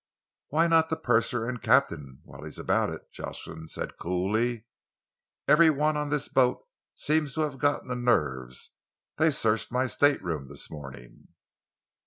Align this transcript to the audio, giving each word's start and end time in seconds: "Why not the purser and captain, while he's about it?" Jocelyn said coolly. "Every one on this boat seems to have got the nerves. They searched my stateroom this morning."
"Why 0.47 0.65
not 0.65 0.89
the 0.89 0.95
purser 0.95 1.47
and 1.47 1.61
captain, 1.61 2.21
while 2.25 2.43
he's 2.43 2.57
about 2.57 2.89
it?" 2.89 3.11
Jocelyn 3.11 3.67
said 3.67 3.97
coolly. 3.99 4.65
"Every 5.47 5.69
one 5.69 5.95
on 5.95 6.09
this 6.09 6.27
boat 6.27 6.65
seems 6.95 7.35
to 7.35 7.41
have 7.41 7.59
got 7.59 7.85
the 7.85 7.95
nerves. 7.95 8.71
They 9.17 9.29
searched 9.29 9.71
my 9.71 9.85
stateroom 9.85 10.47
this 10.47 10.71
morning." 10.71 11.27